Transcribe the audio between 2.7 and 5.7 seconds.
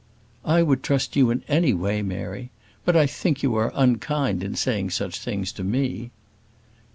But I think you are unkind in saying such things to